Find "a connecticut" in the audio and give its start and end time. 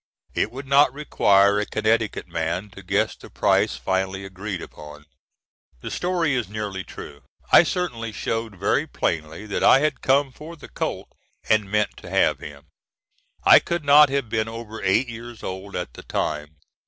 1.59-2.27